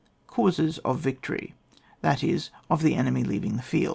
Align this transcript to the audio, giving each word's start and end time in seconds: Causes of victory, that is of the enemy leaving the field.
Causes 0.25 0.79
of 0.79 0.97
victory, 0.97 1.53
that 2.01 2.23
is 2.23 2.49
of 2.71 2.81
the 2.81 2.95
enemy 2.95 3.23
leaving 3.23 3.55
the 3.55 3.61
field. 3.61 3.89